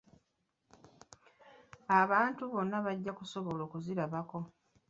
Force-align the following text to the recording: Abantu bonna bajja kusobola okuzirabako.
Abantu 2.01 2.43
bonna 2.51 2.77
bajja 2.85 3.11
kusobola 3.19 3.61
okuzirabako. 3.67 4.39